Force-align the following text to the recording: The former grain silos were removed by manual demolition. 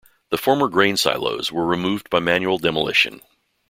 The 0.31 0.37
former 0.39 0.67
grain 0.67 0.97
silos 0.97 1.51
were 1.51 1.63
removed 1.67 2.09
by 2.09 2.19
manual 2.21 2.57
demolition. 2.57 3.21